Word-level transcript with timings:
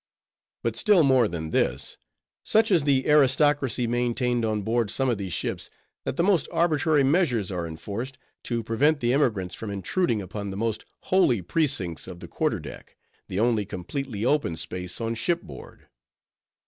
But 0.63 0.75
still 0.75 1.03
more 1.03 1.27
than 1.27 1.51
this. 1.51 1.99
Such 2.43 2.71
is 2.71 2.85
the 2.85 3.07
aristocracy 3.07 3.85
maintained 3.85 4.43
on 4.43 4.63
board 4.63 4.89
some 4.89 5.09
of 5.09 5.19
these 5.19 5.31
ships, 5.31 5.69
that 6.05 6.15
the 6.17 6.23
most 6.23 6.47
arbitrary 6.51 7.03
measures 7.03 7.51
are 7.51 7.67
enforced, 7.67 8.17
to 8.45 8.63
prevent 8.63 8.99
the 8.99 9.13
emigrants 9.13 9.53
from 9.53 9.69
intruding 9.69 10.19
upon 10.19 10.49
the 10.49 10.57
most 10.57 10.85
holy 11.01 11.43
precincts 11.43 12.07
of 12.07 12.19
the 12.19 12.27
quarter 12.27 12.59
deck, 12.59 12.97
the 13.27 13.39
only 13.39 13.63
completely 13.63 14.25
open 14.25 14.55
space 14.55 14.99
on 14.99 15.13
ship 15.13 15.43
board. 15.43 15.85